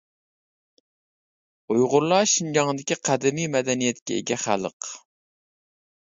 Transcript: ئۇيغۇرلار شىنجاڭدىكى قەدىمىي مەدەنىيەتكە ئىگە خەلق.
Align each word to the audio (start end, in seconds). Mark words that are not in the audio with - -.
ئۇيغۇرلار 1.73 2.29
شىنجاڭدىكى 2.31 2.97
قەدىمىي 3.09 3.49
مەدەنىيەتكە 3.57 4.17
ئىگە 4.23 4.39
خەلق. 4.45 4.89